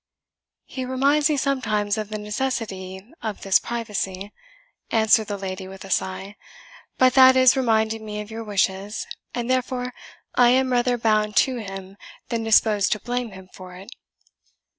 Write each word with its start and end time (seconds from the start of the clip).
"He 0.65 0.83
reminds 0.83 1.29
me 1.29 1.37
sometimes 1.37 1.95
of 1.95 2.09
the 2.09 2.17
necessity 2.17 3.05
of 3.21 3.41
this 3.43 3.59
privacy," 3.59 4.33
answered 4.89 5.27
the 5.27 5.37
lady, 5.37 5.67
with 5.67 5.85
a 5.85 5.91
sigh; 5.91 6.37
"but 6.97 7.13
that 7.13 7.35
is 7.37 7.55
reminding 7.55 8.03
me 8.03 8.19
of 8.19 8.31
your 8.31 8.43
wishes, 8.43 9.05
and 9.35 9.47
therefore 9.47 9.93
I 10.33 10.49
am 10.49 10.71
rather 10.71 10.97
bound 10.97 11.35
to 11.45 11.57
him 11.57 11.97
than 12.29 12.43
disposed 12.43 12.91
to 12.93 12.99
blame 12.99 13.29
him 13.33 13.47
for 13.53 13.75
it." 13.75 13.91